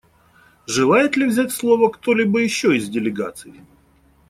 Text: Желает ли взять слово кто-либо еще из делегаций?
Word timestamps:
Желает 0.65 1.15
ли 1.15 1.27
взять 1.27 1.51
слово 1.51 1.89
кто-либо 1.91 2.39
еще 2.39 2.75
из 2.75 2.89
делегаций? 2.89 3.61